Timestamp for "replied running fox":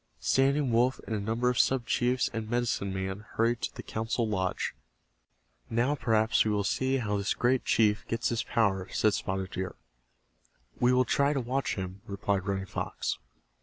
12.07-13.19